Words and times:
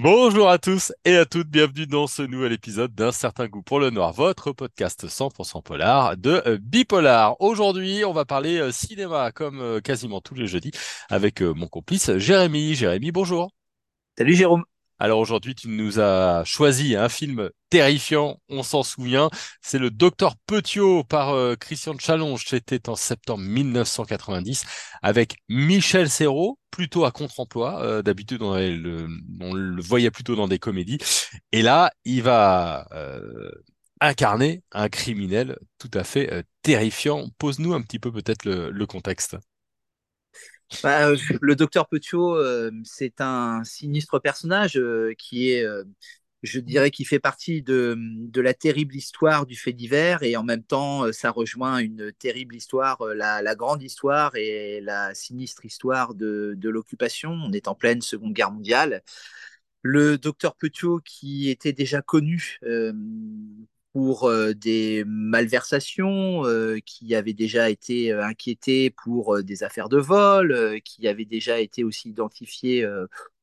Bonjour 0.00 0.48
à 0.48 0.58
tous 0.58 0.92
et 1.04 1.16
à 1.16 1.24
toutes, 1.26 1.48
bienvenue 1.48 1.84
dans 1.88 2.06
ce 2.06 2.22
nouvel 2.22 2.52
épisode 2.52 2.94
d'un 2.94 3.10
certain 3.10 3.48
goût 3.48 3.62
pour 3.62 3.80
le 3.80 3.90
noir, 3.90 4.12
votre 4.12 4.52
podcast 4.52 5.08
100% 5.08 5.60
polar 5.64 6.16
de 6.16 6.40
euh, 6.46 6.56
Bipolar. 6.62 7.34
Aujourd'hui, 7.40 8.04
on 8.04 8.12
va 8.12 8.24
parler 8.24 8.58
euh, 8.58 8.70
cinéma 8.70 9.32
comme 9.32 9.60
euh, 9.60 9.80
quasiment 9.80 10.20
tous 10.20 10.34
les 10.36 10.46
jeudis 10.46 10.70
avec 11.10 11.40
mon 11.40 11.66
complice 11.66 12.16
Jérémy. 12.16 12.76
Jérémy, 12.76 13.10
bonjour. 13.10 13.50
Salut 14.16 14.34
Jérôme. 14.36 14.64
Alors 15.00 15.20
aujourd'hui, 15.20 15.54
tu 15.54 15.68
nous 15.68 16.00
as 16.00 16.44
choisi 16.44 16.96
un 16.96 17.08
film 17.08 17.50
terrifiant, 17.70 18.40
on 18.48 18.64
s'en 18.64 18.82
souvient. 18.82 19.30
C'est 19.62 19.78
le 19.78 19.90
Docteur 19.90 20.34
Petiot 20.46 21.04
par 21.04 21.30
euh, 21.30 21.54
Christian 21.54 21.96
Challonge. 21.98 22.44
C'était 22.46 22.88
en 22.88 22.96
septembre 22.96 23.44
1990 23.44 24.64
avec 25.02 25.36
Michel 25.48 26.10
Serrault, 26.10 26.58
plutôt 26.72 27.04
à 27.04 27.12
contre-emploi. 27.12 27.80
Euh, 27.82 28.02
d'habitude, 28.02 28.42
on, 28.42 28.54
le 28.56 29.82
voyait 29.82 30.10
plutôt 30.10 30.34
dans 30.34 30.48
des 30.48 30.58
comédies. 30.58 30.98
Et 31.52 31.62
là, 31.62 31.92
il 32.04 32.22
va 32.22 32.88
euh, 32.92 33.52
incarner 34.00 34.62
un 34.72 34.88
criminel 34.88 35.58
tout 35.78 35.90
à 35.94 36.02
fait 36.02 36.44
terrifiant. 36.62 37.28
Pose-nous 37.38 37.72
un 37.72 37.82
petit 37.82 38.00
peu 38.00 38.10
peut-être 38.10 38.44
le 38.46 38.86
contexte. 38.86 39.36
Bah, 40.82 41.08
euh, 41.08 41.16
le 41.40 41.56
docteur 41.56 41.88
Petiot, 41.88 42.36
euh, 42.36 42.70
c'est 42.84 43.20
un 43.20 43.64
sinistre 43.64 44.18
personnage 44.18 44.76
euh, 44.76 45.14
qui 45.16 45.50
est, 45.50 45.66
je 46.42 46.60
dirais, 46.60 46.90
qui 46.90 47.04
fait 47.04 47.18
partie 47.18 47.62
de, 47.62 47.96
la 48.36 48.54
terrible 48.54 48.94
histoire 48.94 49.46
du 49.46 49.56
fait 49.56 49.72
divers 49.72 50.22
et 50.22 50.36
en 50.36 50.44
même 50.44 50.62
temps, 50.62 51.10
ça 51.12 51.30
rejoint 51.30 51.78
une 51.78 52.12
terrible 52.12 52.54
histoire, 52.54 53.02
la, 53.14 53.42
la, 53.42 53.54
grande 53.54 53.82
histoire 53.82 54.36
et 54.36 54.80
la 54.80 55.14
sinistre 55.14 55.64
histoire 55.64 56.14
de, 56.14 56.54
de 56.56 56.68
l'occupation. 56.68 57.30
On 57.30 57.52
est 57.52 57.68
en 57.68 57.74
pleine 57.74 58.02
Seconde 58.02 58.34
Guerre 58.34 58.52
mondiale. 58.52 59.02
Le 59.82 60.18
docteur 60.18 60.54
Petiot, 60.56 61.00
qui 61.04 61.50
était 61.50 61.72
déjà 61.72 62.02
connu 62.02 62.58
pour 63.98 64.28
euh, 64.28 64.54
des 64.54 65.02
malversations, 65.08 66.46
euh, 66.46 66.78
qui 66.86 67.16
avaient 67.16 67.32
déjà 67.32 67.68
été 67.68 68.12
euh, 68.12 68.24
inquiétés 68.24 68.90
pour 68.90 69.42
des 69.42 69.64
affaires 69.64 69.88
de 69.88 69.98
vol, 69.98 70.80
qui 70.84 71.08
avaient 71.08 71.24
déjà 71.24 71.58
été 71.58 71.82
aussi 71.82 72.10
identifiés 72.10 72.86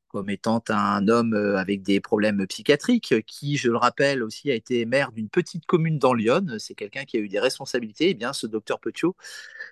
comme 0.08 0.30
étant 0.30 0.64
un 0.70 1.08
homme 1.08 1.34
avec 1.34 1.82
des 1.82 2.00
problèmes 2.00 2.46
psychiatriques, 2.46 3.14
qui, 3.26 3.58
je 3.58 3.70
le 3.70 3.76
rappelle, 3.76 4.22
aussi 4.22 4.50
a 4.50 4.54
été 4.54 4.86
maire 4.86 5.12
d'une 5.12 5.28
petite 5.28 5.66
commune 5.66 5.98
dans 5.98 6.14
Lyon. 6.14 6.46
C'est 6.58 6.74
quelqu'un 6.74 7.04
qui 7.04 7.18
a 7.18 7.20
eu 7.20 7.28
des 7.28 7.40
responsabilités. 7.40 8.10
Eh 8.10 8.14
bien, 8.14 8.32
ce 8.32 8.46
docteur 8.46 8.80
Petiot 8.80 9.14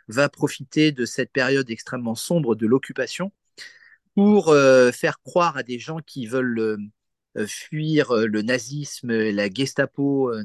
va 0.09 0.29
profiter 0.29 0.93
de 0.93 1.07
cette 1.07 1.33
période 1.33 1.71
extrêmement 1.71 2.15
sombre 2.15 2.57
de 2.57 2.67
l'occupation 2.67 3.33
pour 4.15 4.55
faire 4.93 5.23
croire 5.23 5.57
à 5.57 5.63
des 5.63 5.79
gens 5.79 6.01
qui 6.05 6.27
veulent 6.27 6.79
fuir 7.47 8.13
euh, 8.13 8.27
le 8.27 8.43
nazisme, 8.43 9.13
la 9.13 9.49
Gestapo, 9.51 10.31
euh, 10.33 10.45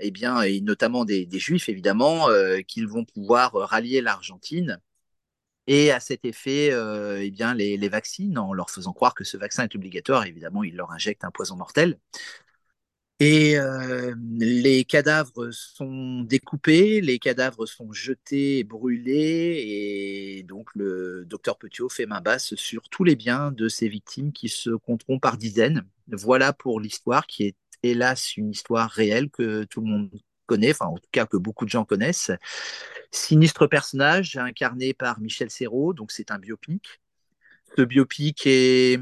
et 0.00 0.10
bien, 0.10 0.42
et 0.42 0.60
notamment 0.60 1.04
des, 1.04 1.28
juifs 1.32 1.68
évidemment, 1.68 2.28
qu'ils 2.66 2.88
vont 2.88 3.04
pouvoir 3.04 3.52
rallier 3.54 4.00
l'Argentine. 4.00 4.80
Et 5.66 5.90
à 5.90 6.00
cet 6.00 6.24
effet, 6.26 6.72
eh 7.20 7.30
bien, 7.30 7.54
les, 7.54 7.76
les 7.78 7.88
vaccins, 7.88 8.36
en 8.36 8.52
leur 8.52 8.70
faisant 8.70 8.92
croire 8.92 9.14
que 9.14 9.24
ce 9.24 9.36
vaccin 9.36 9.64
est 9.64 9.74
obligatoire, 9.74 10.26
évidemment, 10.26 10.62
ils 10.62 10.76
leur 10.76 10.92
injectent 10.92 11.24
un 11.24 11.30
poison 11.30 11.56
mortel. 11.56 11.98
Et 13.20 13.56
euh, 13.58 14.14
les 14.38 14.84
cadavres 14.84 15.50
sont 15.52 16.22
découpés, 16.22 17.00
les 17.00 17.20
cadavres 17.20 17.64
sont 17.64 17.92
jetés, 17.92 18.64
brûlés, 18.64 19.62
et 20.38 20.42
donc 20.42 20.68
le 20.74 21.24
docteur 21.24 21.56
Petiot 21.56 21.88
fait 21.88 22.06
main 22.06 22.20
basse 22.20 22.56
sur 22.56 22.88
tous 22.88 23.04
les 23.04 23.14
biens 23.14 23.52
de 23.52 23.68
ces 23.68 23.88
victimes 23.88 24.32
qui 24.32 24.48
se 24.48 24.70
compteront 24.70 25.20
par 25.20 25.38
dizaines. 25.38 25.84
Voilà 26.08 26.52
pour 26.52 26.80
l'histoire 26.80 27.26
qui 27.26 27.44
est 27.44 27.56
hélas 27.84 28.36
une 28.36 28.50
histoire 28.50 28.90
réelle 28.90 29.30
que 29.30 29.64
tout 29.64 29.80
le 29.80 29.86
monde 29.86 30.10
connaît, 30.46 30.72
enfin 30.72 30.86
en 30.86 30.96
tout 30.96 31.08
cas 31.12 31.26
que 31.26 31.36
beaucoup 31.36 31.64
de 31.64 31.70
gens 31.70 31.84
connaissent. 31.84 32.32
Sinistre 33.12 33.68
personnage 33.68 34.36
incarné 34.36 34.92
par 34.92 35.20
Michel 35.20 35.50
Serrault, 35.50 35.94
donc 35.94 36.10
c'est 36.10 36.32
un 36.32 36.38
biopic. 36.38 37.00
Ce 37.76 37.82
biopic 37.82 38.42
est 38.46 39.00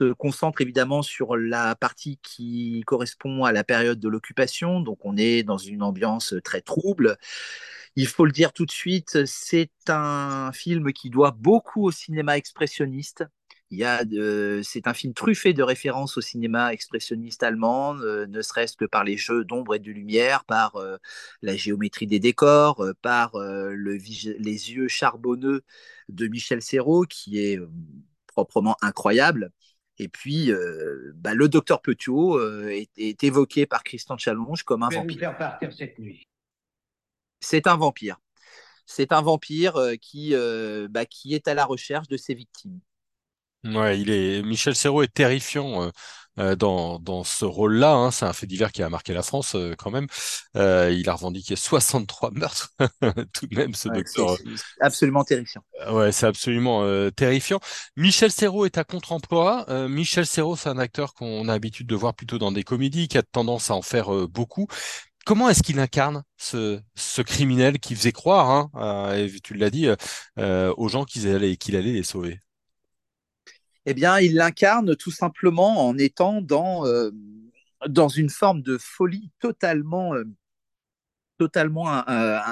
se 0.00 0.12
concentre 0.12 0.60
évidemment 0.60 1.02
sur 1.02 1.36
la 1.36 1.74
partie 1.74 2.18
qui 2.22 2.82
correspond 2.86 3.44
à 3.44 3.52
la 3.52 3.64
période 3.64 4.00
de 4.00 4.08
l'occupation. 4.08 4.80
Donc 4.80 4.98
on 5.04 5.16
est 5.16 5.42
dans 5.42 5.58
une 5.58 5.82
ambiance 5.82 6.34
très 6.44 6.60
trouble. 6.60 7.16
Il 7.96 8.06
faut 8.06 8.24
le 8.24 8.32
dire 8.32 8.52
tout 8.52 8.66
de 8.66 8.70
suite, 8.70 9.26
c'est 9.26 9.70
un 9.88 10.50
film 10.52 10.92
qui 10.92 11.10
doit 11.10 11.32
beaucoup 11.32 11.84
au 11.84 11.90
cinéma 11.90 12.36
expressionniste. 12.36 13.24
A 13.80 14.02
c'est 14.62 14.86
un 14.86 14.92
film 14.94 15.14
truffé 15.14 15.54
de 15.54 15.62
références 15.62 16.18
au 16.18 16.20
cinéma 16.20 16.72
expressionniste 16.74 17.42
allemand, 17.42 17.96
euh, 18.00 18.26
ne 18.26 18.42
serait-ce 18.42 18.76
que 18.76 18.84
par 18.84 19.04
les 19.04 19.16
jeux 19.16 19.44
d'ombre 19.44 19.76
et 19.76 19.78
de 19.78 19.90
lumière, 19.90 20.44
par 20.44 20.76
euh, 20.76 20.98
la 21.40 21.56
géométrie 21.56 22.06
des 22.06 22.20
décors, 22.20 22.84
euh, 22.84 22.92
par 23.00 23.32
le, 23.34 23.94
les 23.94 24.72
yeux 24.72 24.88
charbonneux 24.88 25.62
de 26.10 26.26
Michel 26.28 26.60
Serrault, 26.60 27.06
qui 27.08 27.38
est 27.38 27.58
proprement 28.32 28.76
incroyable. 28.80 29.50
Et 29.98 30.08
puis, 30.08 30.50
euh, 30.50 31.12
bah, 31.14 31.34
le 31.34 31.48
docteur 31.48 31.82
Petiot 31.82 32.38
euh, 32.38 32.84
est, 32.96 33.24
évoqué 33.24 33.66
par 33.66 33.84
Christian 33.84 34.16
Challonge 34.16 34.62
comme 34.62 34.82
un 34.82 34.88
vampire. 34.88 35.18
faire 35.18 35.38
partir 35.38 35.72
cette 35.72 35.98
nuit. 35.98 36.26
C'est 37.40 37.66
un 37.66 37.76
vampire. 37.76 38.18
C'est 38.86 39.12
un 39.12 39.22
vampire 39.22 39.76
euh, 39.76 39.94
qui, 40.00 40.34
bah, 40.90 41.06
qui 41.06 41.34
est 41.34 41.46
à 41.46 41.54
la 41.54 41.64
recherche 41.64 42.08
de 42.08 42.16
ses 42.16 42.34
victimes. 42.34 42.80
Ouais, 43.64 44.00
il 44.00 44.10
est 44.10 44.42
Michel 44.42 44.74
Serrault 44.74 45.02
est 45.02 45.14
terrifiant 45.14 45.92
dans, 46.36 46.98
dans 46.98 47.24
ce 47.24 47.44
rôle-là. 47.44 47.92
Hein. 47.92 48.10
C'est 48.10 48.24
un 48.24 48.32
fait 48.32 48.46
divers 48.46 48.72
qui 48.72 48.82
a 48.82 48.88
marqué 48.88 49.12
la 49.12 49.22
France 49.22 49.54
euh, 49.54 49.74
quand 49.76 49.90
même. 49.90 50.06
il 50.54 51.08
a 51.08 51.14
revendiqué 51.14 51.56
63 51.56 52.30
meurtres 52.34 52.72
tout 53.34 53.46
de 53.46 53.56
même 53.56 53.74
ce 53.74 53.88
docteur. 53.88 54.36
C'est 54.38 54.84
absolument 54.84 55.24
terrifiant. 55.24 55.62
Ouais, 55.90 56.12
c'est 56.12 56.26
absolument 56.26 56.86
terrifiant. 57.10 57.60
Michel 57.96 58.30
Serrault 58.30 58.66
est 58.66 58.78
à 58.78 58.84
contre-emploi. 58.84 59.66
Michel 59.88 60.26
Serrault, 60.26 60.56
c'est 60.56 60.68
un 60.68 60.78
acteur 60.78 61.14
qu'on 61.14 61.48
a 61.48 61.52
l'habitude 61.52 61.86
de 61.86 61.94
voir 61.94 62.14
plutôt 62.14 62.38
dans 62.38 62.52
des 62.52 62.64
comédies, 62.64 63.08
qui 63.08 63.18
a 63.18 63.22
tendance 63.22 63.70
à 63.70 63.74
en 63.74 63.82
faire 63.82 64.28
beaucoup. 64.28 64.66
Comment 65.24 65.48
est-ce 65.48 65.62
qu'il 65.62 65.78
incarne 65.78 66.24
ce, 66.36 66.80
ce 66.96 67.22
criminel 67.22 67.78
qui 67.78 67.94
faisait 67.94 68.12
croire, 68.12 68.70
hein, 68.74 69.26
tu 69.44 69.54
l'as 69.54 69.70
dit, 69.70 69.88
aux 70.38 70.88
gens 70.88 71.04
qu'il 71.04 71.28
allait, 71.28 71.56
qu'il 71.56 71.76
allait 71.76 71.92
les 71.92 72.02
sauver? 72.02 72.40
Eh 73.86 73.94
bien, 73.94 74.18
il 74.20 74.34
l'incarne 74.34 74.96
tout 74.96 75.10
simplement 75.10 75.86
en 75.88 75.98
étant 75.98 76.40
dans, 76.40 76.86
euh, 76.86 77.10
dans 77.88 78.08
une 78.08 78.30
forme 78.30 78.62
de 78.62 78.78
folie 78.78 79.30
totalement, 79.40 80.14
euh, 80.14 80.24
totalement 81.38 81.88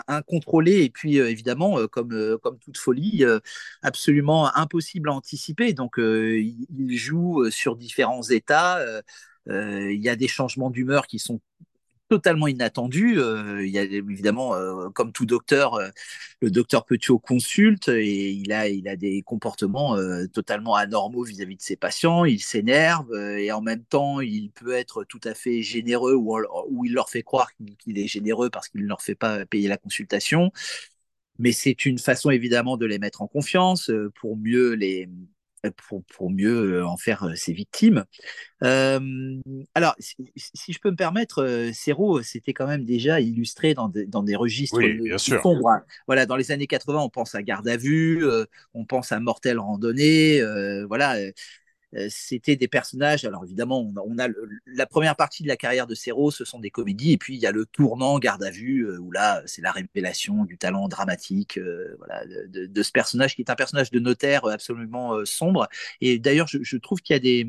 incontrôlée 0.09 0.83
et 0.83 0.91
puis 0.91 1.21
euh, 1.21 1.31
évidemment, 1.31 1.87
comme, 1.89 2.39
comme 2.43 2.59
toute 2.59 2.79
folie, 2.79 3.25
absolument 3.83 4.55
impossible 4.57 5.11
à 5.11 5.13
anticiper. 5.13 5.73
Donc, 5.75 5.95
il 5.99 6.97
joue 6.97 7.49
sur 7.51 7.77
différents 7.77 8.23
états. 8.23 8.85
il 9.47 10.01
y 10.03 10.09
a 10.09 10.17
des 10.17 10.29
changements 10.29 10.71
d'humeur 10.71 11.07
qui 11.07 11.19
sont 11.19 11.41
totalement 12.11 12.49
inattendu. 12.49 13.19
Euh, 13.21 13.65
il 13.65 13.71
y 13.71 13.79
a 13.79 13.83
évidemment, 13.83 14.55
euh, 14.55 14.89
comme 14.91 15.13
tout 15.13 15.27
docteur, 15.27 15.75
euh, 15.75 15.89
le 16.41 16.51
docteur 16.51 16.85
Petiot 16.85 17.21
consulte 17.21 17.89
et 17.89 18.31
il 18.31 18.53
a, 18.53 18.69
il 18.69 18.89
a 18.89 18.97
des 18.97 19.23
comportements 19.23 19.97
totalement 20.33 20.75
anormaux 20.75 21.23
vis-à-vis 21.23 21.57
de 21.57 21.63
ses 21.63 21.77
patients. 21.77 22.25
Il 22.25 22.41
s'énerve 22.41 23.15
et 23.15 23.53
en 23.53 23.61
même 23.61 23.85
temps, 23.85 24.21
il 24.21 24.51
peut 24.51 24.73
être 24.73 25.05
tout 25.05 25.21
à 25.25 25.35
fait 25.35 25.63
généreux 25.63 26.15
ou, 26.15 26.37
ou 26.69 26.85
il 26.85 26.93
leur 26.95 27.11
fait 27.11 27.23
croire 27.23 27.51
qu'il 27.79 27.99
est 27.99 28.09
généreux 28.09 28.51
parce 28.51 28.69
qu'il 28.69 28.83
ne 28.83 28.89
leur 28.89 29.03
fait 29.03 29.15
pas 29.15 29.47
payer 29.47 29.69
la 29.69 29.77
consultation. 29.77 30.51
Mais 31.39 31.53
c'est 31.53 31.87
une 31.87 31.99
façon 31.99 32.31
évidemment 32.31 32.77
de 32.77 32.87
les 32.87 32.99
mettre 32.99 33.23
en 33.23 33.27
confiance 33.29 33.91
pour 34.21 34.37
mieux 34.37 34.73
les, 34.73 35.09
pour, 35.77 36.03
pour, 36.05 36.31
mieux 36.31 36.85
en 36.85 36.97
faire 36.97 37.33
ses 37.35 37.53
victimes. 37.53 38.05
Euh, 38.63 39.01
alors, 39.75 39.95
si, 39.99 40.17
si, 40.37 40.73
je 40.73 40.79
peux 40.79 40.91
me 40.91 40.97
permettre, 40.97 41.43
euh, 41.43 42.23
c'était 42.23 42.53
quand 42.53 42.67
même 42.67 42.85
déjà 42.85 43.21
illustré 43.21 43.75
dans, 43.75 43.91
dans 44.09 44.23
des 44.23 44.37
registres 44.37 44.79
oui, 44.79 45.01
bien 45.01 45.19
sûr. 45.19 45.43
sombres. 45.43 45.69
Hein. 45.69 45.85
Voilà, 46.07 46.27
dans 46.27 46.37
les 46.37 46.51
années 46.51 46.67
80, 46.67 47.01
on 47.01 47.09
pense 47.09 47.35
à 47.35 47.43
Garde 47.43 47.69
à 47.69 47.77
vue, 47.77 48.25
on 48.75 48.85
pense 48.85 49.13
à 49.13 49.21
Mortel 49.21 49.59
Randonnée, 49.59 50.43
voilà. 50.87 51.17
Euh, 51.97 52.07
c'était 52.09 52.57
des 52.57 52.69
personnages. 52.69 53.25
Alors 53.25 53.45
évidemment, 53.45 53.81
on 53.81 54.19
a, 54.19 54.29
la 54.67 54.87
première 54.87 55.17
partie 55.17 55.43
de 55.43 55.49
la 55.49 55.57
carrière 55.57 55.87
de 55.87 55.95
Serrault, 55.95 56.31
ce 56.31 56.45
sont 56.45 56.61
des 56.61 56.71
comédies, 56.71 57.13
et 57.13 57.19
puis 57.19 57.35
il 57.35 57.41
y 57.41 57.47
a 57.47 57.53
le 57.53 57.67
tournant 57.67 58.19
Garde 58.19 58.43
à 58.45 58.51
vue, 58.51 58.87
euh, 58.87 58.99
où 58.99 59.11
là, 59.11 59.43
c'est 59.47 59.63
la 59.63 59.73
révélation 59.73 60.45
du 60.45 60.57
talent 60.59 60.89
dramatique 60.89 61.59
euh, 61.59 61.97
voilà, 61.99 62.25
de, 62.27 62.83
ce 62.83 62.93
personnage 62.93 63.35
qui 63.35 63.43
est 63.43 63.51
un 63.51 63.57
personnage 63.57 63.91
de 63.91 63.99
notaire 63.99 64.47
absolument 64.47 65.25
sombre. 65.25 65.69
Et 66.01 66.19
d'ailleurs, 66.19 66.47
je, 66.49 66.77
trouve 66.77 67.01
qu'il 67.01 67.15
y 67.15 67.17
a 67.17 67.21
des 67.21 67.47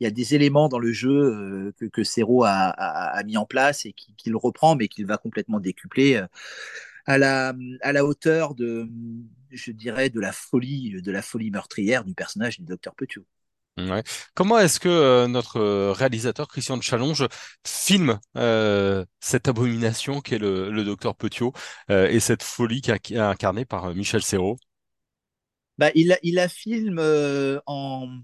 il 0.00 0.04
y 0.04 0.06
a 0.06 0.10
des 0.10 0.34
éléments 0.34 0.68
dans 0.68 0.80
le 0.80 0.92
jeu 0.92 1.72
que, 1.78 1.86
que 1.86 2.02
Serrault 2.04 2.44
a, 2.44 3.22
mis 3.24 3.36
en 3.36 3.46
place 3.46 3.86
et 3.86 3.92
qu'il 3.92 4.36
reprend, 4.36 4.76
mais 4.76 4.88
qu'il 4.88 5.06
va 5.06 5.18
complètement 5.18 5.60
décupler 5.60 6.20
à 7.06 7.18
la, 7.18 7.54
à 7.80 7.92
la 7.92 8.04
hauteur 8.04 8.54
de, 8.54 8.88
je 9.50 9.70
dirais, 9.70 10.10
de 10.10 10.20
la 10.20 10.32
folie, 10.32 11.00
de 11.00 11.12
la 11.12 11.22
folie 11.22 11.50
meurtrière 11.50 12.04
du 12.04 12.14
personnage 12.14 12.58
du 12.58 12.64
docteur 12.66 12.94
Petiot. 12.94 13.24
Comment 14.34 14.58
est-ce 14.58 14.78
que 14.78 14.88
euh, 14.88 15.26
notre 15.26 15.58
euh, 15.58 15.92
réalisateur 15.92 16.46
Christian 16.46 16.76
de 16.76 16.82
Challonge 16.82 17.26
filme 17.66 18.20
euh, 18.36 19.04
cette 19.20 19.48
abomination 19.48 20.20
qu'est 20.20 20.38
le, 20.38 20.84
docteur 20.84 21.16
Petiot 21.16 21.52
et 21.88 22.20
cette 22.20 22.42
folie 22.42 22.82
qui 22.82 23.14
est 23.14 23.18
incarnée 23.18 23.64
par 23.64 23.94
Michel 23.94 24.22
Serrault? 24.22 24.58
Bah, 25.78 25.90
il, 25.94 26.16
la 26.22 26.48
filme 26.48 27.00
en, 27.66 28.16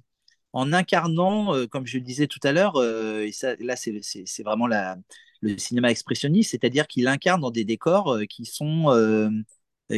incarnant, 0.52 1.66
comme 1.68 1.86
je 1.86 1.98
le 1.98 2.04
disais 2.04 2.26
tout 2.26 2.40
à 2.44 2.52
l'heure, 2.52 2.74
là 2.78 3.76
c'est 3.76 4.42
vraiment 4.44 4.68
le 4.68 5.58
cinéma 5.58 5.90
expressionniste, 5.90 6.52
c'est-à-dire 6.52 6.86
qu'il 6.86 7.08
incarne 7.08 7.40
dans 7.40 7.50
des 7.50 7.64
décors 7.64 8.18
qui 8.28 8.44
sont, 8.44 8.86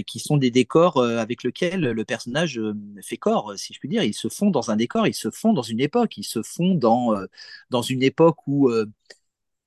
qui 0.06 0.18
sont 0.18 0.36
des 0.38 0.50
décors 0.50 0.96
euh, 0.98 1.18
avec 1.18 1.42
lesquels 1.42 1.80
le 1.80 2.04
personnage 2.04 2.58
euh, 2.58 2.74
fait 3.02 3.16
corps, 3.18 3.52
si 3.58 3.74
je 3.74 3.78
puis 3.78 3.88
dire. 3.88 4.02
Ils 4.02 4.14
se 4.14 4.28
font 4.28 4.50
dans 4.50 4.70
un 4.70 4.76
décor, 4.76 5.06
ils 5.06 5.14
se 5.14 5.30
font 5.30 5.52
dans 5.52 5.62
une 5.62 5.80
époque, 5.80 6.16
ils 6.16 6.24
se 6.24 6.42
font 6.42 6.74
dans, 6.74 7.14
euh, 7.14 7.26
une 7.90 8.02
époque 8.02 8.38
où 8.46 8.68
euh, 8.70 8.86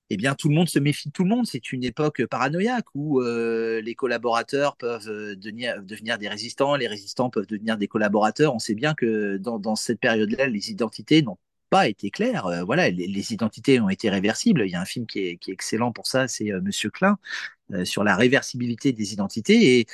eh 0.10 0.18
bien, 0.18 0.36
tout 0.36 0.50
le 0.50 0.56
monde 0.56 0.69
se 0.69 0.80
méfie 0.80 1.07
de 1.10 1.13
tout 1.13 1.24
le 1.24 1.30
monde. 1.30 1.48
C'est 1.48 1.72
une 1.72 1.83
époque 1.83 2.25
paranoïaque 2.27 2.86
où 2.94 3.22
euh, 3.22 3.81
les 3.81 3.95
collaborateurs 3.95 4.75
peuvent 4.77 5.07
euh, 5.10 5.36
devenir, 5.36 5.81
des 6.19 6.28
résistants, 6.30 6.75
les 6.75 6.88
résistants 6.88 7.30
peuvent 7.30 7.48
devenir 7.48 7.78
des 7.78 7.88
collaborateurs. 7.88 8.54
On 8.54 8.60
sait 8.60 8.75
bien 8.75 8.94
que 8.94 9.38
dans, 9.38 9.75
cette 9.75 10.00
période-là, 10.00 10.48
les 10.48 10.71
identités 10.71 11.21
n'ont 11.24 11.38
pas 11.69 11.88
été 11.88 12.12
claires. 12.12 12.45
Euh, 12.48 12.63
voilà, 12.63 12.89
les, 12.92 13.33
identités 13.33 13.80
ont 13.80 13.89
été 13.89 14.10
réversibles. 14.10 14.63
Il 14.66 14.71
y 14.71 14.75
a 14.75 14.81
un 14.81 14.86
film 14.86 15.07
qui 15.07 15.19
est, 15.21 15.50
excellent 15.50 15.92
pour 15.92 16.07
ça, 16.07 16.28
c'est 16.28 16.51
euh, 16.51 16.62
Monsieur 16.62 16.92
Klein, 16.92 17.13
euh, 17.13 17.55
sur 17.84 18.04
la 18.04 18.16
réversibilité 18.16 18.94
des 18.94 19.14
identités. 19.14 19.80
Et, 19.80 19.86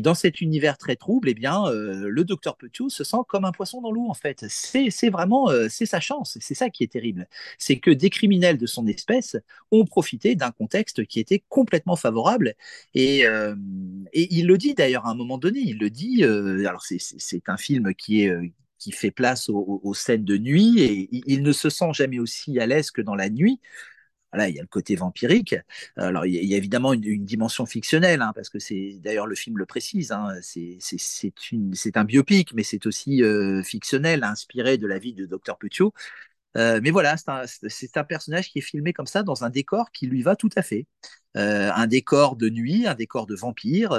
dans 0.00 0.14
cet 0.14 0.40
univers 0.40 0.76
très 0.76 0.96
trouble, 0.96 1.28
eh 1.28 1.34
bien, 1.34 1.66
euh, 1.66 2.08
le 2.08 2.24
docteur 2.24 2.56
Petiot 2.56 2.88
se 2.88 3.04
sent 3.04 3.18
comme 3.28 3.44
un 3.44 3.52
poisson 3.52 3.80
dans 3.80 3.92
l'eau, 3.92 4.06
en 4.08 4.14
fait. 4.14 4.44
C'est, 4.48 5.08
vraiment, 5.08 5.50
euh, 5.50 5.68
c'est 5.70 5.86
sa 5.86 6.00
chance. 6.00 6.36
C'est 6.40 6.54
ça 6.54 6.68
qui 6.68 6.82
est 6.82 6.90
terrible. 6.90 7.28
C'est 7.58 7.78
que 7.78 7.92
des 7.92 8.10
criminels 8.10 8.58
de 8.58 8.66
son 8.66 8.88
espèce 8.88 9.36
ont 9.70 9.84
profité 9.84 10.34
d'un 10.34 10.50
contexte 10.50 11.06
qui 11.06 11.20
était 11.20 11.44
complètement 11.48 11.94
favorable. 11.94 12.54
Et, 12.94 13.24
euh, 13.26 13.54
il 14.12 14.46
le 14.46 14.58
dit 14.58 14.74
d'ailleurs 14.74 15.06
à 15.06 15.10
un 15.10 15.14
moment 15.14 15.38
donné. 15.38 15.60
Il 15.60 15.78
le 15.78 15.90
dit. 15.90 16.24
euh, 16.24 16.66
alors 16.66 16.82
c'est, 16.82 17.42
un 17.48 17.56
film 17.56 17.94
qui 17.94 18.22
est 18.22 18.30
euh, 18.30 18.48
qui 18.78 18.92
fait 18.92 19.10
place 19.10 19.48
aux, 19.48 19.80
aux, 19.82 19.94
scènes 19.94 20.24
de 20.24 20.36
nuit 20.36 20.80
et 20.80 21.08
il, 21.26 21.42
ne 21.42 21.52
se 21.52 21.70
sent 21.70 21.92
jamais 21.94 22.18
aussi 22.18 22.58
à 22.58 22.66
l'aise 22.66 22.90
que 22.90 23.00
dans 23.00 23.14
la 23.14 23.30
nuit. 23.30 23.60
Il 24.36 24.54
y 24.54 24.58
a 24.58 24.62
le 24.62 24.68
côté 24.68 24.96
vampirique. 24.96 25.54
Alors, 25.96 26.26
il 26.26 26.32
y 26.34 26.54
a, 26.54 26.56
évidemment 26.56 26.92
une, 26.92 27.24
dimension 27.24 27.66
fictionnelle, 27.66 28.22
hein, 28.22 28.32
parce 28.34 28.50
que 28.50 28.58
c'est 28.58 28.98
d'ailleurs 29.00 29.26
le 29.26 29.34
film 29.34 29.58
le 29.58 29.66
précise. 29.66 30.12
Hein, 30.12 30.28
c'est 30.42 31.96
un 31.96 32.04
biopic, 32.04 32.52
mais 32.54 32.62
c'est 32.62 32.86
aussi 32.86 33.22
euh, 33.22 33.62
fictionnel, 33.62 34.24
inspiré 34.24 34.78
de 34.78 34.86
la 34.86 34.98
vie 34.98 35.14
de 35.14 35.26
Dr 35.26 35.56
Petiot. 35.58 35.92
Euh, 36.56 36.80
mais 36.82 36.90
voilà, 36.90 37.16
c'est 37.16 37.96
un, 37.96 38.04
personnage 38.04 38.50
qui 38.50 38.58
est 38.58 38.62
filmé 38.62 38.92
comme 38.92 39.06
ça 39.06 39.22
dans 39.22 39.44
un 39.44 39.50
décor 39.50 39.90
qui 39.90 40.06
lui 40.06 40.22
va 40.22 40.36
tout 40.36 40.50
à 40.56 40.62
fait. 40.62 40.86
Euh, 41.36 41.70
un 41.74 41.86
décor 41.88 42.36
de 42.36 42.48
nuit, 42.48 42.86
un 42.86 42.94
décor 42.94 43.26
de 43.26 43.34
vampire. 43.34 43.92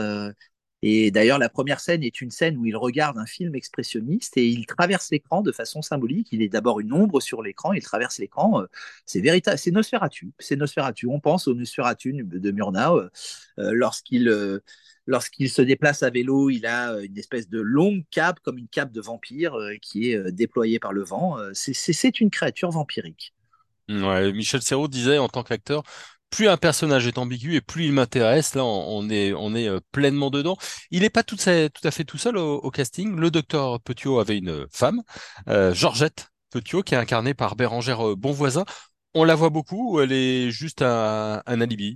Et 0.81 1.10
d'ailleurs, 1.12 1.39
la 1.39 1.50
première 1.50 1.80
scène 1.80 2.04
est 2.04 2.22
une 2.22 2.31
scène 2.31 2.57
où 2.57 2.66
il 2.66 2.77
regarde 2.77 3.18
un 3.18 3.25
film 3.25 3.56
expressionniste 3.56 4.38
et 4.38 4.48
il 4.48 4.66
traverse 4.66 5.10
l'écran 5.12 5.42
de 5.42 5.51
façon 5.51 5.81
symbolique. 5.81 6.27
Il 6.31 6.42
est 6.42 6.50
d'abord 6.50 6.80
une 6.80 6.94
ombre 6.94 7.22
sur 7.22 7.42
l'écran, 7.42 7.74
il 7.74 7.81
traverse 7.81 8.19
l'écran. 8.19 8.63
C'est 9.06 9.22
véritable, 9.22 9.57
c'est 9.57 9.72
Nosferatu. 9.72 10.31
C'est 10.38 10.56
Nosferatu. 10.56 11.07
On 11.07 11.19
pense 11.19 11.48
au 11.48 11.56
Nosferatu 11.56 12.13
de 12.13 12.51
Murnau 12.51 13.00
euh, 13.00 13.10
lorsqu'il 13.57 14.27
euh, 14.30 14.60
lorsqu'il 15.07 15.50
se 15.50 15.62
déplace 15.62 16.04
à 16.04 16.10
vélo, 16.10 16.50
il 16.50 16.66
a 16.66 17.00
une 17.01 17.18
espèce 17.18 17.50
de 17.50 17.60
longue 17.60 18.04
cape, 18.12 18.39
comme 18.42 18.57
une 18.57 18.68
cape 18.68 18.92
de 18.92 19.01
vampire, 19.01 19.56
euh, 19.56 19.75
qui 19.81 20.12
est 20.12 20.16
euh, 20.16 20.31
déployée 20.31 20.80
par 20.80 20.94
le 20.94 21.04
vent. 21.04 21.39
Euh, 21.39 21.51
C'est 21.54 22.19
une 22.19 22.30
créature 22.30 22.71
vampirique. 22.71 23.33
Ouais, 23.88 24.33
Michel 24.33 24.63
Serrault 24.63 24.88
disait 24.88 25.19
en 25.19 25.30
tant 25.30 25.44
qu'acteur, 25.44 25.83
plus 26.36 26.50
un 26.50 26.58
personnage 26.58 27.08
est 27.08 27.18
ambigu 27.18 27.56
et 27.56 27.62
plus 27.62 27.86
il 27.86 27.94
m'intéresse. 27.94 28.56
Là, 28.56 28.66
on 28.66 29.10
est, 29.10 29.32
euh, 29.32 29.80
pleinement 29.94 30.30
dedans. 30.30 30.58
Il 30.92 31.04
n'est 31.04 31.10
pas 31.10 31.24
tout, 31.24 31.38
à 31.48 31.92
fait 31.92 32.04
tout 32.04 32.18
seul 32.18 32.36
au, 32.36 32.70
casting. 32.72 33.16
Le 33.16 33.32
docteur 33.32 33.80
Petiot 33.80 34.20
avait 34.20 34.38
une 34.38 34.68
femme, 34.70 35.02
euh, 35.48 35.74
Georgette 35.74 36.28
Petiot, 36.50 36.84
qui 36.84 36.94
est 36.94 36.98
incarnée 36.98 37.34
par 37.34 37.56
Bérangère 37.56 38.06
euh, 38.06 38.16
Bonvoisin. 38.18 38.66
On 39.14 39.24
la 39.24 39.36
voit 39.36 39.50
beaucoup 39.50 39.94
ou 39.94 40.02
elle 40.02 40.12
est 40.12 40.52
juste 40.52 40.82
un, 40.82 41.42
un 41.46 41.62
alibi? 41.62 41.96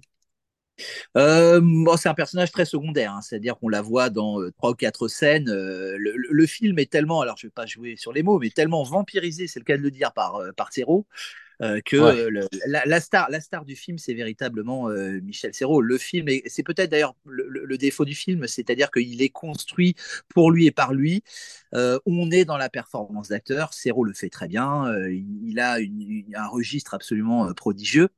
Bon, 1.15 1.97
c'est 1.97 2.07
un 2.07 2.13
personnage 2.13 2.53
très 2.53 2.63
secondaire, 2.63 3.11
hein, 3.11 3.21
c'est-à-dire 3.21 3.57
qu'on 3.59 3.67
la 3.67 3.81
voit 3.81 4.09
dans 4.09 4.37
trois 4.57 4.71
ou 4.71 4.75
quatre 4.75 5.09
scènes. 5.09 5.51
Le, 5.51 6.45
film 6.45 6.79
est 6.79 6.89
tellement, 6.89 7.19
alors 7.19 7.35
je 7.37 7.47
vais 7.47 7.51
pas 7.51 7.65
jouer 7.65 7.97
sur 7.97 8.13
les 8.13 8.23
mots, 8.23 8.39
mais 8.39 8.51
tellement 8.51 8.83
vampirisé, 8.83 9.47
c'est 9.47 9.59
le 9.59 9.65
cas 9.65 9.75
de 9.75 9.81
le 9.81 9.91
dire 9.91 10.13
par 10.13 10.41
par 10.55 10.69
euh, 11.61 11.81
que 11.83 11.97
ouais. 11.97 12.29
le, 12.29 12.47
la, 12.67 12.85
la, 12.85 12.99
star, 13.01 13.29
la 13.29 13.41
star 13.41 13.65
du 13.65 13.75
film, 13.75 13.97
c'est 13.97 14.13
véritablement 14.13 14.89
euh, 14.89 15.19
Michel 15.21 15.53
Serrault. 15.53 15.81
Le 15.81 15.97
film, 15.97 16.27
c'est 16.45 16.63
peut-être 16.63 16.89
d'ailleurs 16.89 17.15
le, 17.25 17.47
le, 17.49 17.77
défaut 17.77 18.05
du 18.05 18.15
film, 18.15 18.47
c'est-à-dire 18.47 18.91
qu'il 18.91 19.21
est 19.21 19.29
construit 19.29 19.95
pour 20.29 20.51
lui 20.51 20.67
et 20.67 20.71
par 20.71 20.93
lui. 20.93 21.23
Euh, 21.73 21.99
on 22.05 22.31
est 22.31 22.45
dans 22.45 22.57
la 22.57 22.69
performance 22.69 23.29
d'acteur. 23.29 23.73
Serrault 23.73 24.05
le 24.05 24.13
fait 24.13 24.29
très 24.29 24.47
bien. 24.47 24.87
Euh, 24.87 25.13
il 25.13 25.59
a 25.59 25.79
une, 25.79 26.01
une, 26.01 26.35
un 26.35 26.47
registre 26.47 26.93
absolument 26.93 27.53
prodigieux. 27.53 28.09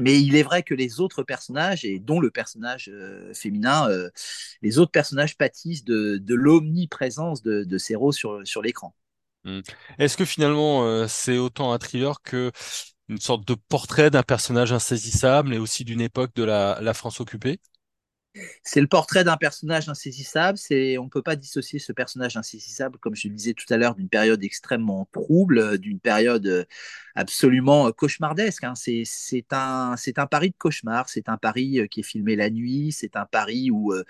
Mais 0.00 0.20
il 0.20 0.36
est 0.36 0.42
vrai 0.42 0.62
que 0.62 0.74
les 0.74 1.00
autres 1.00 1.22
personnages, 1.22 1.84
et 1.84 1.98
dont 1.98 2.20
le 2.20 2.30
personnage 2.30 2.88
euh, 2.92 3.34
féminin, 3.34 3.88
euh, 3.90 4.08
les 4.62 4.78
autres 4.78 4.92
personnages 4.92 5.36
pâtissent 5.36 5.84
de, 5.84 6.16
de 6.18 6.34
l'omniprésence 6.34 7.42
de, 7.42 7.64
de 7.64 7.78
Serrault 7.78 8.12
sur, 8.12 8.40
sur 8.46 8.62
l'écran. 8.62 8.94
Mmh. 9.44 9.60
Est-ce 9.98 10.16
que 10.16 10.24
finalement 10.24 10.84
euh, 10.84 11.06
c'est 11.08 11.38
autant 11.38 11.72
un 11.72 11.78
thriller 11.78 12.20
que 12.22 12.52
une 13.08 13.18
sorte 13.18 13.46
de 13.46 13.54
portrait 13.54 14.10
d'un 14.10 14.22
personnage 14.22 14.72
insaisissable 14.72 15.54
et 15.54 15.58
aussi 15.58 15.84
d'une 15.84 16.00
époque 16.00 16.32
de 16.36 16.44
la, 16.44 16.94
France 16.94 17.20
occupée? 17.20 17.58
C'est 18.62 18.80
le 18.80 18.86
portrait 18.86 19.24
d'un 19.24 19.36
personnage 19.36 19.88
insaisissable. 19.88 20.56
C'est, 20.56 20.96
on 20.98 21.06
ne 21.06 21.08
peut 21.08 21.22
pas 21.22 21.34
dissocier 21.34 21.80
ce 21.80 21.92
personnage 21.92 22.36
insaisissable, 22.36 22.98
comme 22.98 23.16
je 23.16 23.26
le 23.26 23.34
disais 23.34 23.54
tout 23.54 23.66
à 23.70 23.76
l'heure, 23.76 23.96
d'une 23.96 24.08
période 24.08 24.44
extrêmement 24.44 25.08
trouble, 25.10 25.78
d'une 25.78 25.98
période 25.98 26.68
absolument 27.16 27.90
cauchemardesque. 27.90 28.62
Hein. 28.62 28.74
C'est, 28.76 29.02
un, 29.50 29.96
c'est 29.96 30.20
un 30.20 30.28
Paris 30.28 30.50
de 30.50 30.56
cauchemar. 30.56 31.08
C'est 31.08 31.28
un 31.28 31.36
Paris 31.36 31.88
qui 31.90 32.00
est 32.00 32.04
filmé 32.04 32.36
la 32.36 32.50
nuit. 32.50 32.92
C'est 32.92 33.16
un 33.16 33.26
Paris 33.26 33.72
où 33.72 33.92
euh, 33.92 34.04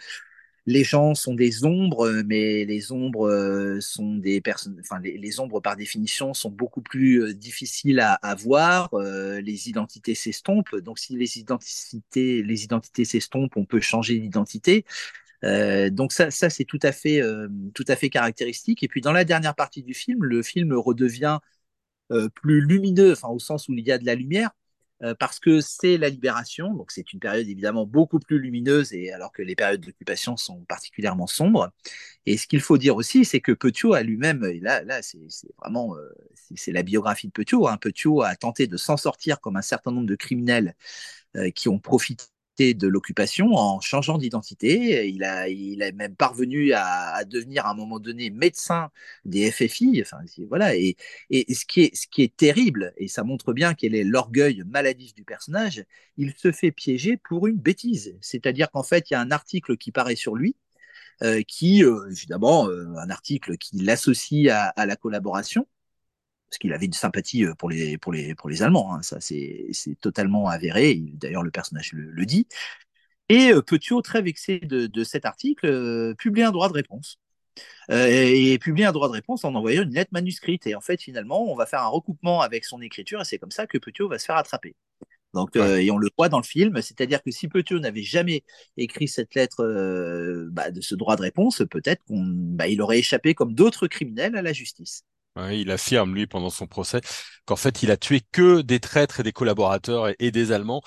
les 0.66 0.84
gens 0.84 1.14
sont 1.14 1.34
des 1.34 1.64
ombres, 1.64 2.22
mais 2.26 2.64
les 2.64 2.92
ombres 2.92 3.78
sont 3.80 4.16
des 4.16 4.40
personnes. 4.40 4.76
Enfin, 4.80 5.00
les, 5.00 5.40
ombres 5.40 5.60
par 5.60 5.76
définition 5.76 6.34
sont 6.34 6.50
beaucoup 6.50 6.82
plus 6.82 7.34
difficiles 7.34 8.00
à, 8.00 8.34
voir. 8.36 8.92
Euh, 8.94 9.40
les 9.40 9.68
identités 9.68 10.14
s'estompent. 10.14 10.76
Donc, 10.76 10.98
si 10.98 11.16
les 11.16 11.38
identités, 11.38 12.42
les 12.42 12.64
identités 12.64 13.04
s'estompent, 13.04 13.56
on 13.56 13.64
peut 13.64 13.80
changer 13.80 14.18
d'identité. 14.18 14.84
Euh, 15.44 15.90
donc 15.90 16.12
ça, 16.12 16.30
c'est 16.30 16.64
tout 16.64 16.78
à 16.82 16.92
fait, 16.92 17.22
euh, 17.22 17.48
caractéristique. 18.10 18.82
Et 18.82 18.88
puis 18.88 19.00
dans 19.00 19.12
la 19.12 19.24
dernière 19.24 19.54
partie 19.54 19.82
du 19.82 19.94
film, 19.94 20.24
le 20.24 20.42
film 20.42 20.72
redevient 20.74 21.38
euh, 22.12 22.28
plus 22.28 22.60
lumineux, 22.60 23.14
au 23.24 23.38
sens 23.38 23.68
où 23.68 23.74
il 23.74 23.86
y 23.86 23.92
a 23.92 23.98
de 23.98 24.04
la 24.06 24.14
lumière, 24.16 24.50
euh, 24.50 24.59
parce 25.18 25.38
que 25.40 25.60
c'est 25.60 25.96
la 25.96 26.08
libération, 26.08 26.74
donc 26.74 26.90
c'est 26.92 27.12
une 27.12 27.20
période 27.20 27.48
évidemment 27.48 27.86
beaucoup 27.86 28.18
plus 28.18 28.38
lumineuse, 28.38 28.92
et 28.92 29.12
alors 29.12 29.32
que 29.32 29.42
les 29.42 29.54
périodes 29.54 29.80
d'occupation 29.80 30.36
sont 30.36 30.60
particulièrement 30.64 31.26
sombres. 31.26 31.70
Et 32.26 32.36
ce 32.36 32.46
qu'il 32.46 32.60
faut 32.60 32.78
dire 32.78 32.96
aussi, 32.96 33.24
c'est 33.24 33.40
que 33.40 33.52
Petiot 33.52 33.94
a 33.94 34.02
lui-même, 34.02 34.44
et 34.44 34.60
là, 34.60 34.82
là 34.84 35.02
c'est 35.02 35.18
vraiment 35.58 35.96
euh, 35.96 36.08
c'est 36.54 36.72
la 36.72 36.82
biographie 36.82 37.28
de 37.28 37.32
Petiot, 37.32 37.66
hein, 37.68 37.76
Petiot 37.78 38.22
a 38.22 38.36
tenté 38.36 38.66
de 38.66 38.76
s'en 38.76 38.96
sortir 38.96 39.40
comme 39.40 39.56
un 39.56 39.62
certain 39.62 39.90
nombre 39.90 40.06
de 40.06 40.16
criminels 40.16 40.74
euh, 41.36 41.50
qui 41.50 41.68
ont 41.68 41.78
profité 41.78 42.24
de 42.74 42.88
l'occupation 42.88 43.54
en 43.54 43.80
changeant 43.80 44.18
d'identité. 44.18 45.08
Il 45.08 45.26
il 45.48 45.82
est 45.82 45.92
même 45.92 46.14
parvenu 46.14 46.72
à, 46.74 47.24
devenir 47.24 47.66
à 47.66 47.70
un 47.70 47.74
moment 47.74 47.98
donné 47.98 48.30
médecin 48.30 48.90
des 49.24 49.50
FFI. 49.50 50.00
Enfin, 50.02 50.18
voilà. 50.48 50.76
Et, 50.76 50.96
et 51.30 51.54
ce, 51.54 51.64
qui 51.64 51.82
est, 51.82 51.96
ce 51.96 52.06
qui 52.08 52.22
est 52.22 52.36
terrible, 52.36 52.92
et 52.96 53.08
ça 53.08 53.24
montre 53.24 53.52
bien 53.52 53.74
quel 53.74 53.94
est 53.94 54.04
l'orgueil 54.04 54.62
maladif 54.66 55.14
du 55.14 55.24
personnage, 55.24 55.84
il 56.16 56.34
se 56.36 56.52
fait 56.52 56.72
piéger 56.72 57.16
pour 57.16 57.46
une 57.46 57.56
bêtise. 57.58 58.16
C'est-à-dire 58.20 58.70
qu'en 58.70 58.82
fait, 58.82 59.10
il 59.10 59.14
y 59.14 59.16
a 59.16 59.20
un 59.20 59.30
article 59.30 59.76
qui 59.76 59.92
paraît 59.92 60.16
sur 60.16 60.36
lui. 60.36 60.56
Euh, 61.22 61.42
qui, 61.42 61.84
euh, 61.84 62.08
évidemment, 62.10 62.68
euh, 62.68 62.94
un 62.96 63.10
article 63.10 63.58
qui 63.58 63.76
l'associe 63.76 64.48
à 64.50 64.86
la 64.86 64.96
collaboration, 64.96 65.66
parce 66.50 66.58
qu'il 66.58 66.72
avait 66.72 66.86
une 66.86 66.92
sympathie 66.92 67.44
pour 67.58 67.70
les, 67.70 67.96
pour 67.96 68.12
les, 68.12 68.34
pour 68.34 68.50
les 68.50 68.62
Allemands. 68.62 68.94
Hein. 68.94 69.02
Ça, 69.02 69.20
c'est 69.20 69.70
totalement 70.00 70.48
avéré. 70.48 71.00
D'ailleurs, 71.14 71.44
le 71.44 71.50
personnage 71.52 71.92
le, 71.92 72.10
le, 72.10 72.26
dit. 72.26 72.46
Et 73.28 73.52
euh, 73.52 73.62
Petiot, 73.62 74.02
très 74.02 74.20
vexé 74.20 74.58
de, 74.58 74.88
de 74.88 75.04
cet 75.04 75.24
article, 75.24 75.66
euh, 75.66 76.14
publie 76.14 76.42
un 76.42 76.50
droit 76.50 76.68
de 76.68 76.74
réponse. 76.74 77.18
Euh, 77.90 78.06
et 78.08 78.58
publie 78.58 78.84
un 78.84 78.92
droit 78.92 79.08
de 79.08 79.12
réponse 79.12 79.44
en 79.44 79.54
envoyant 79.54 79.82
une 79.82 79.94
lettre 79.94 80.10
manuscrite. 80.12 80.66
Et 80.66 80.74
en 80.74 80.80
fait, 80.80 81.00
finalement, 81.00 81.50
on 81.50 81.54
va 81.54 81.66
faire 81.66 81.82
un 81.82 81.88
recoupement 81.88 82.40
avec 82.40 82.64
son 82.64 82.80
écriture, 82.80 83.20
et 83.20 83.24
c'est 83.24 83.38
comme 83.38 83.50
ça 83.50 83.66
que 83.66 83.78
Petiot 83.78 84.08
va 84.08 84.18
se 84.18 84.24
faire 84.24 84.36
attraper. 84.36 84.74
Donc, 85.34 85.50
ouais. 85.54 85.60
euh, 85.60 85.80
et 85.80 85.90
on 85.90 85.98
le 85.98 86.08
voit 86.16 86.28
dans 86.28 86.38
le 86.38 86.44
film, 86.44 86.80
c'est-à-dire 86.82 87.22
que 87.22 87.30
si 87.30 87.48
Petiot 87.48 87.78
n'avait 87.78 88.02
jamais 88.02 88.42
écrit 88.76 89.06
cette 89.06 89.34
lettre 89.34 89.64
euh, 89.64 90.48
bah, 90.50 90.70
de 90.70 90.80
ce 90.80 90.94
droit 90.94 91.16
de 91.16 91.22
réponse, 91.22 91.62
peut-être 91.70 92.02
qu'il 92.04 92.16
bah, 92.56 92.64
aurait 92.80 92.98
échappé 92.98 93.34
comme 93.34 93.54
d'autres 93.54 93.86
criminels 93.86 94.36
à 94.36 94.42
la 94.42 94.52
justice. 94.52 95.04
Il 95.52 95.70
affirme, 95.70 96.14
lui, 96.14 96.26
pendant 96.26 96.50
son 96.50 96.66
procès, 96.66 97.00
qu'en 97.44 97.56
fait, 97.56 97.82
il 97.82 97.90
a 97.90 97.96
tué 97.96 98.20
que 98.32 98.62
des 98.62 98.80
traîtres 98.80 99.20
et 99.20 99.22
des 99.22 99.32
collaborateurs 99.32 100.12
et, 100.18 100.30
des 100.30 100.52
Allemands. 100.52 100.82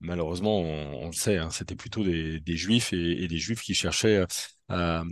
Malheureusement, 0.00 0.60
on, 0.60 1.06
le 1.06 1.12
sait, 1.12 1.38
hein, 1.38 1.50
c'était 1.50 1.74
plutôt 1.74 2.04
des, 2.04 2.40
juifs 2.56 2.92
et, 2.92 3.26
des 3.26 3.38
juifs 3.38 3.62
qui 3.62 3.74
cherchaient 3.74 4.24
à, 4.68 5.02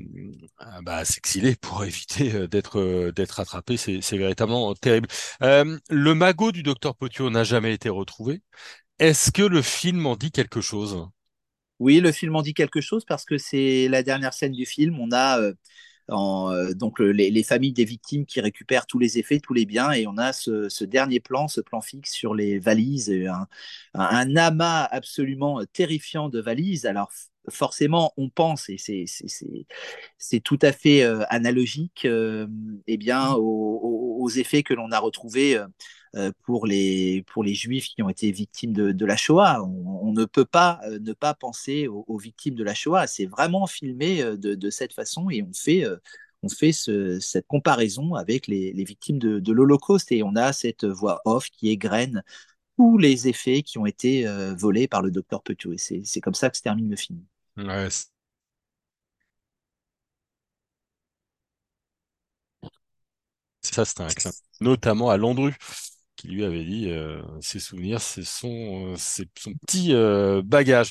bah, 0.82 1.04
s'exiler 1.04 1.56
pour 1.56 1.84
éviter 1.84 2.34
euh, 2.34 2.46
d'être 2.46 2.78
euh, 2.78 3.12
d'être 3.12 3.40
attrapés. 3.40 3.76
C'est 3.76 4.16
véritablement 4.16 4.74
terrible. 4.74 5.08
Euh, 5.42 5.78
le 5.90 6.14
magot 6.14 6.52
du 6.52 6.62
docteur 6.62 6.94
Potio 6.96 7.30
n'a 7.30 7.44
jamais 7.44 7.72
été 7.72 7.88
retrouvé. 7.88 8.42
Est-ce 8.98 9.30
que 9.30 9.42
le 9.42 9.62
film 9.62 10.06
en 10.06 10.16
dit 10.16 10.30
quelque 10.30 10.60
chose? 10.60 11.08
Oui, 11.78 12.00
le 12.00 12.12
film 12.12 12.36
en 12.36 12.42
dit 12.42 12.54
quelque 12.54 12.80
chose 12.80 13.04
parce 13.04 13.24
que 13.24 13.36
c'est 13.36 13.88
la 13.88 14.02
dernière 14.02 14.32
scène 14.32 14.52
du 14.52 14.64
film. 14.64 14.98
On 14.98 15.10
a 15.12 15.40
euh, 15.40 15.52
donc 16.08 17.00
les, 17.00 17.42
familles 17.42 17.72
des 17.72 17.84
victimes 17.84 18.26
qui 18.26 18.40
récupèrent 18.40 18.86
tous 18.86 18.98
les 18.98 19.18
effets, 19.18 19.40
tous 19.40 19.54
les 19.54 19.66
biens, 19.66 19.92
et 19.92 20.06
on 20.06 20.18
a 20.18 20.32
ce, 20.32 20.84
dernier 20.84 21.20
plan, 21.20 21.48
ce 21.48 21.60
plan 21.60 21.80
fixe 21.80 22.12
sur 22.12 22.34
les 22.34 22.58
valises, 22.58 23.12
un, 23.94 24.36
amas 24.36 24.84
absolument 24.84 25.64
terrifiant 25.72 26.28
de 26.28 26.40
valises. 26.40 26.86
Alors 26.86 27.10
forcément, 27.50 28.12
on 28.16 28.28
pense, 28.28 28.68
et 28.68 28.76
c'est 30.18 30.40
tout 30.40 30.58
à 30.62 30.72
fait 30.72 31.02
euh, 31.02 31.24
analogique, 31.28 32.04
euh, 32.04 32.46
eh 32.86 32.96
bien, 32.96 33.34
aux, 33.34 34.28
effets 34.36 34.64
que 34.64 34.74
l'on 34.74 34.90
a 34.90 34.98
retrouvés 34.98 35.56
euh, 35.56 35.66
pour, 36.44 36.66
les, 36.66 37.24
pour 37.28 37.44
les 37.44 37.54
juifs 37.54 37.88
qui 37.88 38.02
ont 38.02 38.08
été 38.08 38.30
victimes 38.32 38.72
de, 38.72 39.04
la 39.06 39.16
Shoah. 39.16 39.62
On, 39.62 40.12
ne 40.12 40.24
peut 40.24 40.44
pas 40.44 40.80
ne 41.00 41.12
pas 41.12 41.34
penser 41.34 41.88
aux, 41.88 42.18
victimes 42.18 42.54
de 42.54 42.64
la 42.64 42.74
Shoah. 42.74 43.06
C'est 43.06 43.26
vraiment 43.26 43.66
filmé 43.66 44.22
de, 44.36 44.70
cette 44.70 44.92
façon 44.92 45.30
et 45.30 45.42
on 45.42 45.52
fait 45.52 45.84
on 46.42 46.48
fait 46.48 46.72
cette 46.72 47.46
comparaison 47.46 48.14
avec 48.14 48.46
les, 48.46 48.72
victimes 48.84 49.18
de, 49.18 49.52
l'Holocauste 49.52 50.12
et 50.12 50.22
on 50.22 50.36
a 50.36 50.52
cette 50.52 50.84
voix 50.84 51.20
off 51.24 51.50
qui 51.50 51.68
égrène 51.70 52.22
tous 52.76 52.98
les 52.98 53.28
effets 53.28 53.62
qui 53.62 53.78
ont 53.78 53.86
été 53.86 54.26
volés 54.58 54.88
par 54.88 55.02
le 55.02 55.10
docteur 55.10 55.42
Petiot. 55.42 55.72
Et 55.72 55.78
c'est 55.78 56.20
comme 56.20 56.34
ça 56.34 56.50
que 56.50 56.56
se 56.56 56.62
termine 56.62 56.90
le 56.90 56.96
film. 56.96 57.20
Ça, 63.62 63.84
c'est 63.84 64.00
un 64.00 64.08
clin, 64.08 64.30
notamment 64.60 65.10
à 65.10 65.16
Landru, 65.16 65.54
qui 66.16 66.28
lui 66.28 66.44
avait 66.44 66.64
dit 66.64 66.90
euh, 66.90 67.22
ses 67.40 67.60
souvenirs, 67.60 68.00
c'est 68.00 68.24
son, 68.24 68.94
euh, 68.94 68.96
son 68.96 69.52
petit 69.66 69.92
euh, 69.92 70.42
bagage. 70.44 70.90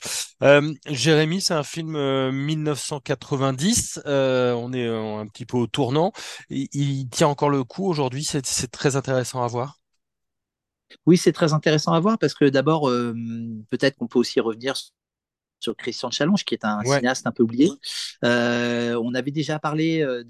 Jérémy, 0.87 1.41
c'est 1.41 1.53
un 1.53 1.63
film 1.63 1.97
1990. 2.31 4.01
on 4.05 4.73
est 4.73 4.87
un 4.87 5.27
petit 5.27 5.45
peu 5.45 5.57
au 5.57 5.67
tournant. 5.67 6.11
Il, 6.49 6.67
il 6.73 7.09
tient 7.09 7.27
encore 7.27 7.49
le 7.49 7.63
coup 7.63 7.87
aujourd'hui. 7.87 8.23
C'est 8.23 8.71
très 8.71 8.95
intéressant 8.95 9.43
à 9.43 9.47
voir. 9.47 9.79
Oui, 11.05 11.17
c'est 11.17 11.33
très 11.33 11.53
intéressant 11.53 11.93
à 11.93 11.99
voir 11.99 12.17
parce 12.19 12.35
que 12.35 12.45
d'abord, 12.45 12.89
peut-être 13.69 13.97
qu'on 13.97 14.07
peut 14.07 14.19
aussi 14.19 14.39
revenir 14.39 14.75
sur 15.65 15.75
Christian 15.75 16.11
Challonge, 16.11 16.45
qui 16.45 16.53
est 16.53 16.63
un 16.63 16.83
cinéaste 16.83 17.25
un 17.25 17.31
peu 17.31 17.41
oublié. 17.41 17.71
Euh, 18.23 18.99
on 19.03 19.15
avait 19.15 19.31
déjà 19.31 19.57
parlé 19.57 20.01
euh, 20.01 20.23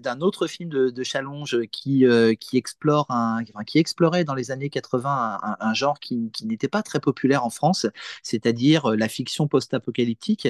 d'un 0.00 0.20
autre 0.20 0.46
film 0.46 0.70
de, 0.70 0.88
de 0.88 1.02
Challonge 1.02 1.66
qui, 1.70 2.06
euh, 2.06 2.34
qui, 2.34 2.56
explore 2.56 3.06
un, 3.10 3.44
qui 3.66 3.78
explorait 3.78 4.24
dans 4.24 4.34
les 4.34 4.50
années 4.50 4.70
80 4.70 5.38
un, 5.60 5.74
genre 5.74 6.00
qui, 6.00 6.30
qui 6.32 6.46
n'était 6.46 6.68
pas 6.68 6.82
très 6.82 6.98
populaire 6.98 7.44
en 7.44 7.50
France, 7.50 7.86
c'est-à-dire 8.22 8.96
la 8.96 9.08
fiction 9.08 9.48
post-apocalyptique. 9.48 10.48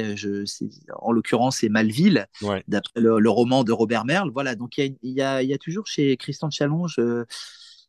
En 0.94 1.10
l'occurrence, 1.10 1.58
c'est 1.58 1.68
Malville, 1.68 2.28
d'après 2.68 3.00
le, 3.00 3.30
roman 3.30 3.64
de 3.64 3.72
Robert 3.72 4.04
Merle. 4.04 4.30
Voilà, 4.30 4.54
donc 4.54 4.78
il 4.78 4.96
y 5.02 5.22
a, 5.22 5.42
y 5.42 5.52
a, 5.52 5.58
toujours 5.58 5.87
chez 5.87 6.16
Christian 6.16 6.50
Challonge 6.50 7.00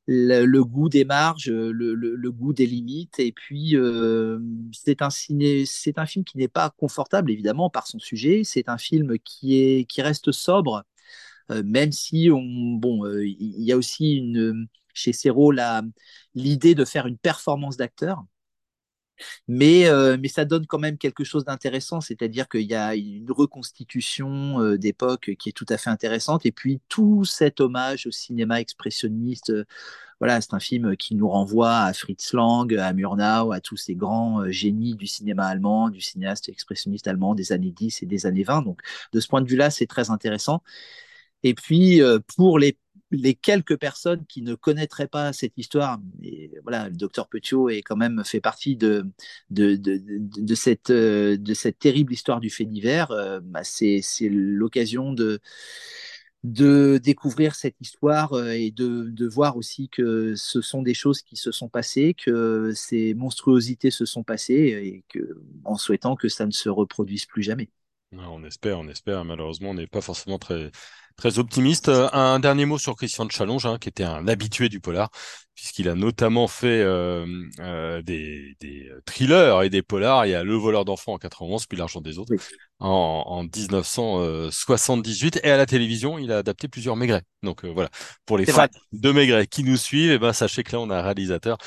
le, 0.08 0.62
goût 0.62 0.90
des 0.90 1.06
marges, 1.06 1.50
le, 1.50 2.32
goût 2.32 2.54
des 2.54 2.66
limites. 2.66 3.20
Et 3.20 3.32
puis, 3.32 3.76
euh, 3.76 4.40
c'est 4.74 5.02
un, 5.02 5.10
c'est 5.10 5.98
un 5.98 6.06
film 6.06 6.26
qui 6.26 6.38
n'est 6.38 6.48
pas 6.48 6.70
confortable, 6.72 7.32
évidemment, 7.32 7.70
par 7.70 7.88
son 7.88 8.00
sujet. 8.00 8.44
C'est 8.44 8.70
un 8.70 8.78
film 8.78 9.18
qui, 9.20 9.58
est, 9.58 9.86
qui 9.86 10.02
reste 10.02 10.32
sobre, 10.32 10.84
euh, 11.52 11.64
même 11.66 11.92
si, 11.92 12.30
on, 12.32 12.42
bon, 12.78 13.06
euh, 13.06 13.26
il 13.26 13.64
y 13.64 13.72
a 13.72 13.78
aussi 13.78 14.16
une, 14.18 14.68
chez 14.94 15.14
Serrault 15.14 15.54
l'idée 16.36 16.76
de 16.76 16.86
faire 16.86 17.08
une 17.08 17.18
performance 17.18 17.78
d'acteur. 17.78 18.24
Mais, 19.48 19.88
euh, 19.88 20.18
mais 20.20 20.28
ça 20.28 20.46
donne 20.46 20.66
quand 20.68 20.80
même 20.80 20.98
quelque 20.98 21.24
chose 21.24 21.46
d'intéressant, 21.46 22.02
c'est-à-dire 22.02 22.48
qu'il 22.50 22.62
y 22.62 22.76
a 22.76 22.96
une 22.96 23.32
reconstitution 23.32 24.60
euh, 24.62 24.78
d'époque 24.78 25.32
qui 25.40 25.50
est 25.50 25.54
tout 25.54 25.66
à 25.70 25.78
fait 25.78 25.90
intéressante, 25.90 26.46
et 26.46 26.52
puis 26.52 26.82
tout 26.90 27.26
cet 27.26 27.62
hommage 27.62 28.08
au 28.08 28.12
cinéma 28.12 28.60
expressionniste. 28.62 29.52
Euh, 29.52 29.66
voilà, 30.20 30.40
c'est 30.40 30.54
un 30.54 30.60
film 30.60 30.96
qui 30.98 31.16
nous 31.16 31.28
renvoie 31.28 31.80
à 31.80 31.94
Fritz 31.94 32.34
Lang, 32.34 32.72
à 32.76 32.94
Murnau, 32.94 33.52
à 33.52 33.60
tous 33.60 33.78
ces 33.78 33.96
grands 33.96 34.50
génies 34.52 34.96
du 34.96 35.08
cinéma 35.08 35.48
allemand, 35.48 35.90
du 35.90 36.00
cinéaste 36.00 36.48
expressionniste 36.48 37.08
allemand 37.08 37.34
des 37.34 37.52
années 37.52 37.72
10 37.72 38.04
et 38.04 38.06
des 38.06 38.28
années 38.28 38.44
20. 38.44 38.62
Donc, 38.62 38.82
de 39.14 39.20
ce 39.20 39.28
point 39.28 39.42
de 39.42 39.50
vue-là, 39.50 39.72
c'est 39.72 39.88
très 39.88 40.12
intéressant. 40.12 40.62
Et 41.44 41.56
puis, 41.56 42.02
pour 42.38 42.60
les 42.60 42.78
les 43.12 43.36
quelques 43.36 43.78
personnes 43.78 44.26
qui 44.26 44.42
ne 44.42 44.56
connaîtraient 44.56 45.08
pas 45.08 45.34
cette 45.34 45.58
histoire, 45.58 46.00
et 46.24 46.52
voilà, 46.64 46.90
le 46.90 46.96
docteur 46.96 47.28
Petiot 47.28 47.70
est 47.70 47.82
quand 47.82 47.98
même 47.98 48.24
fait 48.24 48.42
partie 48.42 48.78
de, 48.78 49.06
euh, 49.60 51.38
cette 51.54 51.80
terrible 51.80 52.14
histoire 52.14 52.40
du 52.40 52.50
fait 52.50 52.66
divers, 52.66 53.12
euh, 53.12 53.40
bah, 53.44 53.64
c'est 53.64 54.02
l'occasion 54.30 55.14
de, 55.14 55.40
de 56.44 57.00
découvrir 57.04 57.56
cette 57.56 57.76
histoire 57.82 58.34
euh, 58.34 58.52
et 58.52 58.72
de, 58.72 59.10
de, 59.10 59.28
voir 59.28 59.58
aussi 59.58 59.90
que 59.90 60.34
ce 60.36 60.62
sont 60.62 60.82
des 60.82 60.94
choses 60.94 61.22
qui 61.22 61.36
se 61.36 61.52
sont 61.52 61.70
passées, 61.70 62.16
que 62.16 62.72
ces 62.76 63.14
monstruosités 63.14 63.92
se 63.92 64.06
sont 64.06 64.24
passées 64.24 64.54
et 64.84 65.04
que, 65.10 65.38
en 65.66 65.78
souhaitant 65.78 66.16
que 66.16 66.30
ça 66.30 66.46
ne 66.46 66.52
se 66.52 66.70
reproduise 66.70 67.26
plus 67.26 67.44
jamais. 67.44 67.70
On 68.14 68.44
espère, 68.44 68.80
on 68.80 68.88
espère. 68.90 69.24
Malheureusement, 69.24 69.70
on 69.70 69.74
n'est 69.74 69.88
pas 69.88 70.02
forcément 70.02 70.38
très, 70.38 70.72
très 71.16 71.40
optimiste. 71.40 71.88
Euh, 71.88 72.10
un 72.12 72.40
dernier 72.40 72.66
mot 72.66 72.78
sur 72.78 72.96
Christian 72.96 73.26
de 73.26 73.32
Challonge, 73.32 73.66
hein, 73.66 73.78
qui 73.80 73.88
était 73.90 74.04
un 74.04 74.28
habitué 74.28 74.68
du 74.68 74.80
polar, 74.82 75.10
puisqu'il 75.56 75.88
a 75.88 75.96
notamment 75.96 76.48
fait 76.48 76.82
euh, 76.82 77.26
euh, 77.60 78.02
des, 78.02 78.58
thrillers 79.06 79.64
et 79.64 79.70
des 79.70 79.82
polars. 79.82 80.26
Il 80.26 80.32
y 80.32 80.36
a 80.36 80.44
Le 80.44 80.56
voleur 80.56 80.84
d'enfants 80.84 81.14
en 81.14 81.18
91, 81.18 81.68
puis 81.68 81.78
L'argent 81.78 82.02
des 82.02 82.18
autres 82.18 82.34
en, 82.80 83.44
1978. 83.44 85.40
Et 85.44 85.52
à 85.52 85.58
la 85.58 85.66
télévision, 85.66 86.18
il 86.18 86.32
a 86.32 86.40
adapté 86.40 86.68
plusieurs 86.68 86.98
Maigret. 86.98 87.24
Donc 87.44 87.64
voilà, 87.66 87.90
pour 88.26 88.38
les 88.38 88.46
fans 88.46 88.68
de 88.92 89.12
Maigret 89.12 89.48
qui 89.48 89.64
nous 89.64 89.78
suivent, 89.78 90.12
eh 90.12 90.20
ben, 90.20 90.34
sachez 90.34 90.64
que 90.64 90.74
là, 90.74 90.80
on 90.80 90.90
a 90.90 90.98
un 90.98 91.02
réalisateur 91.02 91.58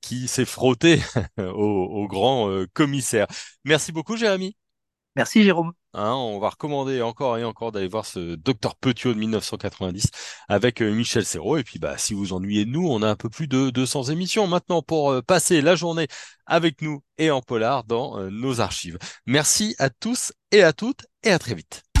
qui 0.00 0.28
s'est 0.28 0.44
frotté 0.44 1.00
au, 1.38 1.42
au, 1.42 2.06
grand 2.06 2.64
commissaire. 2.72 3.26
Merci 3.64 3.90
beaucoup, 3.90 4.16
Jérémy. 4.16 4.54
Merci 5.16 5.42
Jérôme. 5.42 5.72
Hein, 5.94 6.14
on 6.14 6.38
va 6.38 6.48
recommander 6.48 7.02
encore 7.02 7.36
et 7.36 7.44
encore 7.44 7.70
d'aller 7.70 7.88
voir 7.88 8.06
ce 8.06 8.34
Docteur 8.34 8.76
Petiot 8.76 9.12
de 9.12 9.18
1990 9.18 10.06
avec 10.48 10.80
euh, 10.80 10.90
Michel 10.90 11.26
Serrault. 11.26 11.58
Et 11.58 11.64
puis, 11.64 11.78
bah, 11.78 11.98
si 11.98 12.14
vous 12.14 12.32
ennuyez 12.32 12.64
nous, 12.64 12.88
on 12.88 13.02
a 13.02 13.08
un 13.10 13.16
peu 13.16 13.28
plus 13.28 13.46
de 13.46 13.68
200 13.68 14.04
émissions 14.04 14.46
maintenant 14.46 14.80
pour 14.80 15.10
euh, 15.10 15.20
passer 15.20 15.60
la 15.60 15.74
journée 15.74 16.08
avec 16.46 16.80
nous 16.80 17.02
et 17.18 17.30
en 17.30 17.42
polar 17.42 17.84
dans 17.84 18.18
euh, 18.18 18.30
nos 18.30 18.60
archives. 18.60 18.98
Merci 19.26 19.74
à 19.78 19.90
tous 19.90 20.32
et 20.50 20.62
à 20.62 20.72
toutes 20.72 21.04
et 21.24 21.30
à 21.30 21.38
très 21.38 21.54
vite. 21.54 21.91